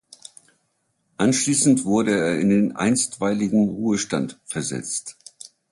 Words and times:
Anschließend 1.17 1.85
wurde 1.85 2.17
er 2.19 2.39
in 2.39 2.49
den 2.49 2.75
einstweiligen 2.75 3.69
Ruhestand 3.69 4.39
versetzt. 4.45 5.15